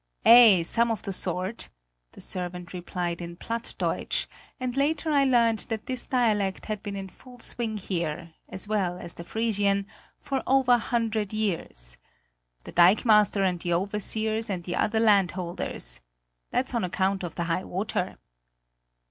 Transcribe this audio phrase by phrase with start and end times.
[0.25, 1.69] "Aye, something of the sort,"
[2.13, 4.25] the servant replied in Plattdeutsch,
[4.59, 8.97] and later I learned that this dialect had been in full swing here, as well
[8.97, 9.85] as the Frisian,
[10.17, 11.99] for over a hundred years;
[12.63, 16.01] "the dikemaster and the overseers and the other landholders!
[16.49, 18.17] That's on account of the high water!"